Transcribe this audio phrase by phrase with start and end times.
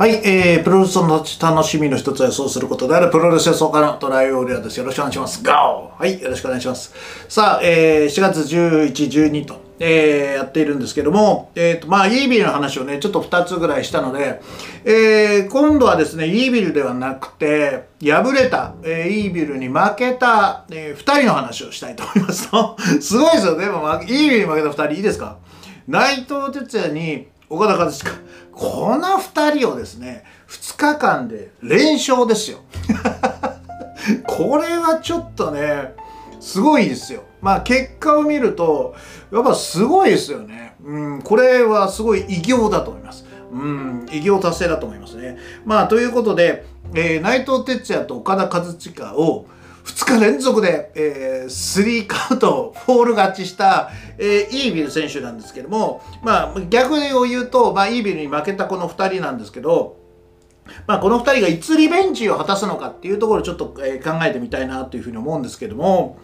[0.00, 4.78] はい、えー、プロレスの楽しみの一つはそうすることであるプロレス予想家のトライオーリアです。
[4.78, 5.44] よろしくお願いします。
[5.44, 5.54] ゴー
[5.98, 6.94] はい、よろしくお願いします。
[7.28, 14.40] さあ、えー、4月11、12と、えー、やっているんですけども、えっ、ー、と、まあ、イービルの話をね、ちょっと2つぐらいしたので、
[14.86, 22.48] えー、今度はですね、イービルではなくて、敗れた、えー、イービルに負けた、えー、2人の話をしたいと思います
[23.06, 23.58] すごいですよ。
[23.58, 25.36] でも、イービルに負けた2人、いいですか？
[25.86, 28.12] 内藤哲也に岡田和親。
[28.60, 29.18] この
[29.50, 32.58] 2人をですね、2日間で連勝ですよ。
[34.26, 35.94] これはちょっとね、
[36.40, 37.24] すごいですよ。
[37.40, 38.94] まあ結果を見ると、
[39.32, 40.74] やっぱすごいですよね。
[40.82, 43.26] うん、これはすごい偉業だと思います。
[43.52, 45.36] うん、偉業達成だと思いますね。
[45.64, 49.46] まあということで、えー、内藤哲也と岡田和親を
[49.90, 60.00] 2日連続で、えー、スリーカウント、フォール勝ちした、えー、イービル選手なんですけども、まあ、逆を言うと、まあ、イービルに負けたこの2人なんですけど、
[60.86, 66.18] まあ、この2人がいつリベンジを果たすのかっていうところをちょっと、えー、考えてみたいなというふうに思うんですけども、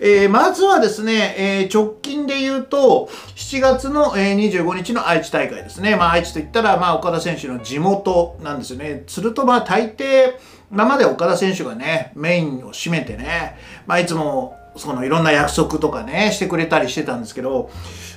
[0.00, 5.96] えー、まずはですね、えー、直近で言うと、7月の、え、25日の愛知大会ですね。
[5.96, 9.04] まあ、愛知といったら、まあ、岡田選手の地元なんですよね。
[9.06, 10.34] すると、まあ、大抵、
[10.72, 13.56] 今まで岡田選手がね、メインを占めてね、
[13.86, 17.70] まあ、いつもそのいろんな約束とかね、してくれたりしてたんですけど、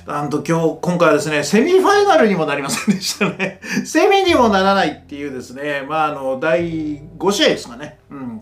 [0.06, 3.60] あと今日、今回はですね、セミファイナルにもなりませんでしたね。
[3.84, 7.98] セミにもならないっていうですね、まああの、第5試合ですかね。
[8.10, 8.40] うん。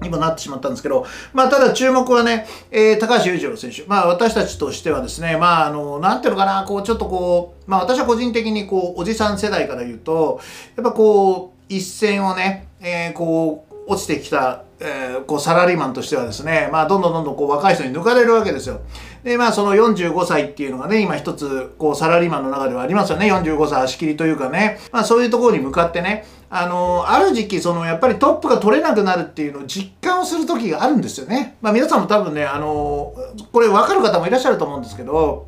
[0.00, 3.84] にもなってしまったんですけど、まあ、ただ注目はね、えー、高橋裕次郎選手。
[3.86, 10.40] まあ、私たちとしてはですね、まあ、あの、なんていうのかな、こう、ちょっとこう、まあ、私は個人的に、こう、おじさん世代から言うと、
[10.76, 18.80] やっぱこう、一線をね、えー、こう、落ちてきたえー、こうサラリーマンとしてはですね、まあ、どんどんどんどんこう若い人に抜かれるわけですよ。
[19.24, 23.32] で、まあ、その45歳っていうのがね、今一つ、こう、サラリーマンの中ではありますよね。
[23.32, 24.78] 45歳足切りというかね。
[24.92, 31.56] まあ、そういうところに向かってね、あのー、ある時期、その、やっぱりトップが取れなくなるっていうのを実感をする時があるんですよね。
[31.60, 35.46] まあ、皆さんも多分ね、あのー、これ分かる方もいらっしゃると思うんですけど、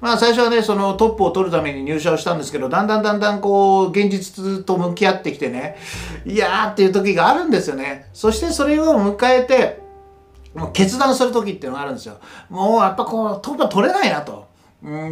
[0.00, 5.76] まあ最初はね、そのトップを取るために入社をしたんですけど、だんだんだんだんこう、現実と向き合ってきてね、
[6.24, 8.08] いやーっていう時があるんですよね。
[8.12, 9.80] そしてそれを迎えて、
[10.54, 12.18] もう決断する時っていうのがあるんですよ。
[12.48, 14.48] もうやっぱこう、トップは取れないなと。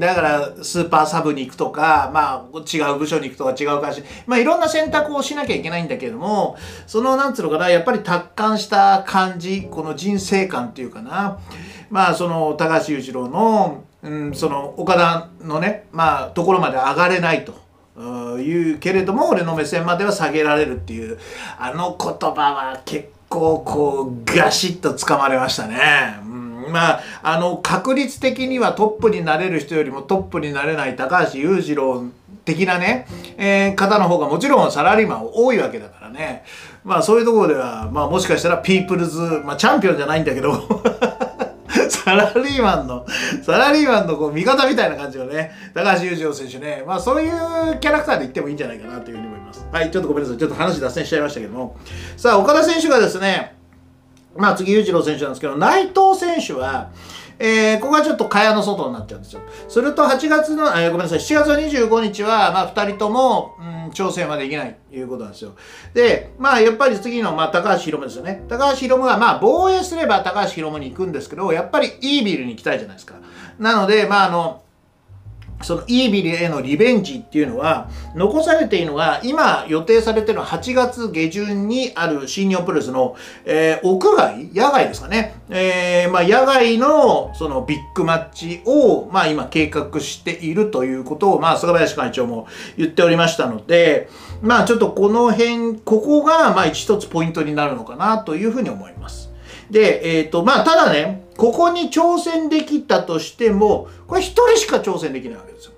[0.01, 6.57] だから、スーパーサブに行くとか、まあ、違う部署に行くとか違う会社まあ、いろんな選択をしなきゃいけないんだけども、
[6.87, 11.39] その、なんつうのかな、やっぱり達観した感じ、この人生観っていうかな、
[11.91, 17.69] まあ、その、高橋裕次郎の、うん、その岡田のね、まあ、ところまで上がれないと。
[18.39, 21.19] いうけれども俺の目線までは下げられるっていう
[21.59, 26.21] あの言葉は結構こうガシッとつかまれましたね。
[26.23, 32.05] うん、まああの確率的にはトップになれる人よりもトップになれない高橋裕次郎
[32.45, 33.07] 的なね、
[33.37, 36.45] えー、方の方がもちろんサラリーマン多いわけだからね
[36.85, 40.53] まあそういうところではまあもしかしたらピープルズ、まあ、チャンピオンじゃないんだけど
[42.09, 43.05] サラリーマンの、
[43.43, 49.67] サラリーマンのこう味方みたいな感じのね、高橋裕次郎選手ね、まあそういうキャラクターで言ってもいいんじゃないかなというふうに思います。
[49.71, 50.39] はい、ちょっとごめんなさい。
[50.39, 51.77] ちょっと話脱線しちゃいましたけども。
[52.17, 53.57] さあ、岡田選手がですね、
[54.37, 56.91] まあ次裕次郎選手なんですけど、内藤選手は、
[57.39, 59.41] えー、ここがちょっと蚊帳の外になっちゃうんですよ。
[59.69, 63.57] すると8月の、えー、ごめんなさい、7月の25日は、まあ2人とも、
[63.87, 65.55] うん、調整はできないということなんですよ。
[65.95, 68.45] で、まあやっぱり次の、まあ高橋宏夢ですよね。
[68.49, 73.15] 高橋宏夢は、まあ防衛すれば高橋宏夢に行くんですけど、やっぱりいいビルに行きたいじゃないですか。
[73.59, 74.63] なので、まああの、
[75.63, 85.35] そのイービルへのリベンジっていうのは、残されているのが、今予定されているのは8月下旬にある新日本プロレスの、えー、屋外野外ですかね。
[85.51, 92.47] えー、まあ、野外のそのビッグマッチを、まあ、今計画しているということを、まあ、菅林会長も
[92.77, 94.09] 言っておりましたので、
[94.41, 99.31] まあ、ちょっとこの辺、ここが、まあ、一つポイントになるのかなというふうに思います。
[99.71, 105.73] で、えっ、ー、と、まあ、ただね、ここに挑戦できたとしても、これ一人しか挑戦できないわけですよ。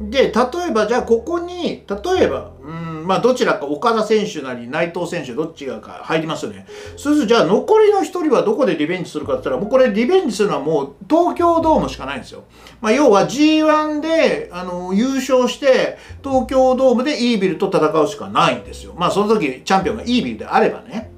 [0.00, 0.32] で、例
[0.68, 6.66] えば、じゃあここに、例えば、うん、まあどちらか岡田選手なり内藤選手どっちがか入りますよね。
[6.96, 12.44] そうすると、じゃあ残りの一人はどこでリベンジするかって言ったら、もうこれリベンジするのはもう東京ドームしかないんですよ。
[12.82, 18.92] まあ要は G1 で、あの、優勝して、東京ドームでイービルと戦うしかないんですよ。
[18.98, 21.10] まあその時チャンピオンがイービルであればね。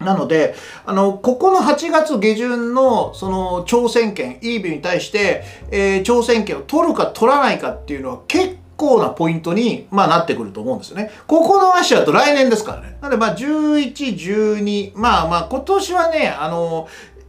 [0.00, 0.54] なので、
[0.86, 11.10] あの、ここの8月下旬の、その、挑戦権、イービーに対して、えー、挑戦権を取るか取らないかっていうのは結構なポイントに、まあ、なってくると思うんですよね。
[11.26, 12.96] ここの足だと来年ですからね。
[13.02, 16.88] なので、まあ、11、12、まあまあ、今年はね、あの、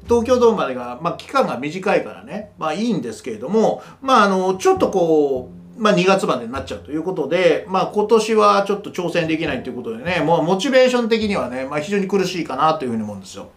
[0.09, 13.49] 東京ドームまでが、まあ、期間が短いからね、まあいいんですけれども、まああの、ちょっとこう、まあ、2月までになっちゃうということで、まあ、今年はちょっと挑戦できないということでね、もうモチベーション的にはね、まあ、非常に苦しいかなというふうに思うんですよ。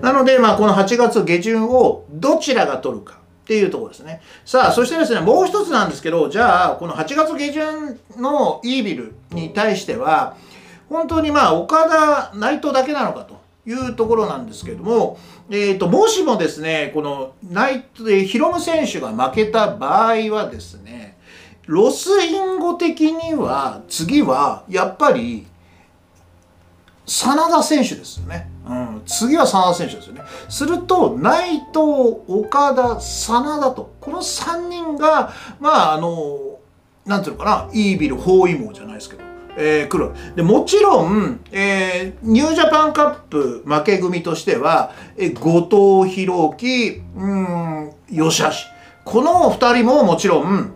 [0.00, 3.24] なので、まあ、この8月下旬をどちらが取るか。
[3.44, 4.22] っていうところですね。
[4.46, 10.36] さあ、そしてですね、もう一つなんですけど、じゃあ、この8月下旬のイービルに対しては、
[10.88, 15.18] 本当にまあ、岡田、内藤だけなのかというところなんですけれども、
[15.50, 21.13] えっ、ー、と、もしもですね、この内藤、ヒロム選手が負けた場合はですね、
[21.66, 25.46] ロスインゴ的には、次は、やっぱり、
[27.06, 28.50] 真田選手ですよね。
[28.66, 30.22] うん、次は真田選手ですよね。
[30.48, 36.58] すると、内藤、岡田、真田と、この3人が、まあ、あの、
[37.04, 39.22] なんていうのかな、イービル包囲網じゃないですけど、
[39.56, 40.12] えー、来る。
[40.34, 48.48] で、もちろん、えー、ニュージャパンカップ負け組としては、えー、後藤弘樹、うん、吉橋。
[49.04, 50.72] この2人ももちろん、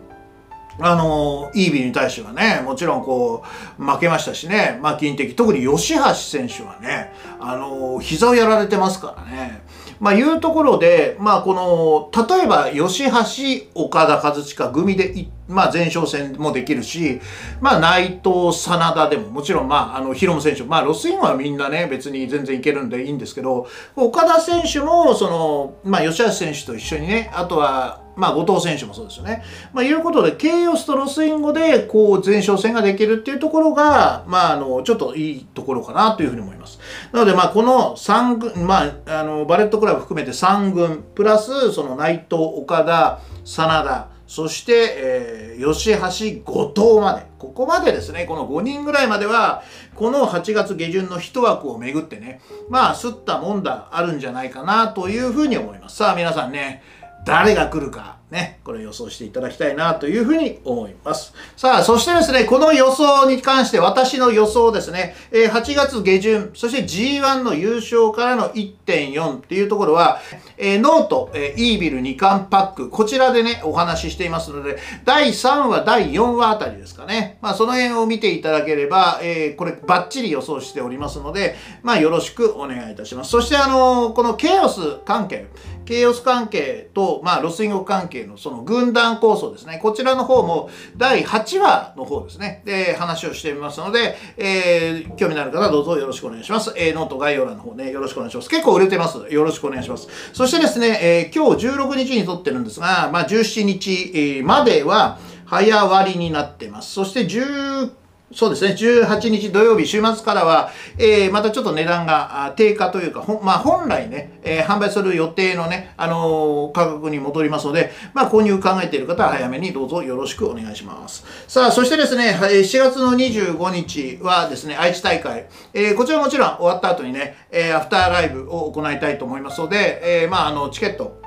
[0.81, 3.43] あの、イービーに対してはね、もちろんこ
[3.79, 5.35] う、負けましたしね、まあ、金的。
[5.35, 9.61] 特に吉橋選手はね、あの、膝をやられてますからね。
[9.99, 17.19] まあ、いうところで、まあ、この、例えば、吉橋、岡田和親組で、まあ、前哨戦もできるし、
[17.59, 23.67] まあ、内藤、真田でも、もちろん、まあ、あの、ヒロム選手、まあ、ロスインはみんなね、別に全然いけるんでいいんですけど、
[23.97, 29.43] 岡田選手も、その、まあ、吉橋選手と一緒にね、あとは、まあ、後藤選手もそうですよね。
[29.73, 36.79] まあ、いうことで、ケイオスとロスインゴで、こう、前哨戦ができるっていうところが、まあ、あの、ちょっといいところかなというふうに思います。
[37.13, 47.25] なので、まあ、この3軍、まあ、あの、バレットクラブ含めて3軍、プラス、その内藤、岡田、真田、そして、えー、吉橋、後藤まで。
[47.39, 49.63] ここまでですね、この5人ぐらいまでは、
[49.95, 52.39] この8月下旬の1枠をめぐってね、
[52.69, 55.95] まあ、すったもんだ、あるんじゃないかなというふうに思います。
[55.95, 56.83] さあ、皆さんね、
[57.25, 61.33] 誰が来るか、ね、これ予想していただきたいなというふうに思います。
[61.57, 70.19] さあ、そしてですね、この予想に関して私の予想ですね、え、8月下旬、そして G1 の優勝からの1.4っていうところは、
[70.57, 77.39] え、ノート、えー、イービル2冠パック、こちらでね、お話ししていますので、第3話、第4話あたりですかね。
[77.41, 83.31] まあ、その辺を見ていただければ、え、これバッチリ予想しておりますので、まあ、よろしくお願いいたします。
[83.31, 85.47] そして、あの、このケイオス関係、
[85.85, 89.79] ケイオス関係と、まあ、ロスインゴ関係のその軍団構想ですね。
[89.81, 92.61] こちらの方も第8話の方ですね。
[92.65, 96.73] で、話をしてみますので、えー、興味のある方はどうぞよろしくお願いします。
[96.75, 98.49] えー、ノート概要欄の方ね、よろしくお願いします。
[98.49, 99.17] 結構売れてます。
[99.29, 100.07] よろしくお願いします。
[100.33, 106.91] そしてですね、えー、今日16日に撮ってるんですが、まあ、17日までは早割りになってます。
[106.91, 107.98] そして19
[108.31, 121.25] そうですね、18日土曜日、週末からは、えー、またちょっと値段が低下というか、まあ、本来ね、えー、販売する予定のね、あのー、価格に戻りますので、まあ、購入考えている方は早めにどうぞよろしくお願いします。
[121.47, 131.19] さあ、そしてですね、4月の25日はですね、愛知大会、えー、こちらもちろん終わった後にね、えー、アフターライブを行いたいと思いますので、えー、まあ、あの、チケット、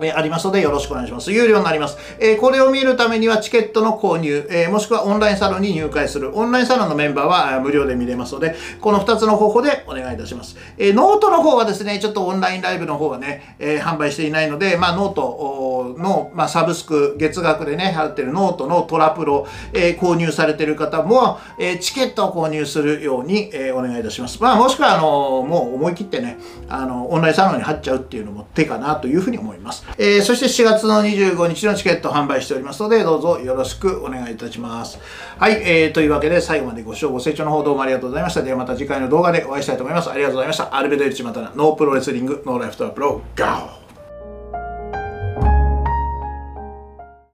[0.00, 1.32] えありますのでよろしくお願いします。
[1.32, 1.98] 有料になります。
[2.18, 6.36] えー、これを見るためにはチケットの購入、えー、もしくはオンラインサロンに入会する。
[6.36, 10.56] オンラインサロンのメンバーは無料で見れますので、この2つの方法でお願いいたします。
[10.76, 24.42] えー、ノートの方はですね、ちょっとオンラインライブの方はね、え販売していないので、まあ、ノートの、まあ、サブスク、月額でね、払ってるノートのトラプロ、え購入されてる方も、えチケットを購入するように、えお願いいたします。
[24.42, 26.38] まあ、もしくは、あのもう思い切ってね、
[26.68, 29.84] あのオンラインサロンに入っちゃうっていうのも手かなというふうに思います。
[29.96, 34.98] えそして4月の25日のチケット販売しておりますので、どうぞよろしくお願いいたします。
[35.38, 38.42] はい、えー、というわけで最後までご視聴ご清聴の方どうもありがとうございました。
[38.42, 40.10] ではまた次回の動画でお会いしたいと思います。
[40.10, 40.76] ありがとうございました。
[40.76, 43.77] アルベドエルチマタナ、ノープロレスリング、ノーライフトラプロ、ガオ